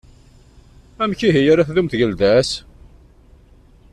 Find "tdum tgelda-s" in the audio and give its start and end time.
1.67-2.51